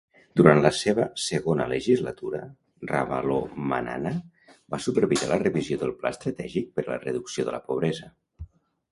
Durant 0.39 0.59
la 0.65 0.69
seva 0.75 1.03
segona 1.23 1.65
legislatura, 1.73 2.39
Ravalomanana 2.91 4.13
va 4.75 4.79
supervisar 4.85 5.27
la 5.33 5.37
revisió 5.43 5.77
del 5.83 5.93
Pla 5.99 6.11
estratègic 6.17 6.73
per 6.79 6.87
a 6.87 6.91
la 6.95 6.99
reducció 7.05 7.45
de 7.51 7.55
la 7.57 7.61
pobresa. 7.69 8.09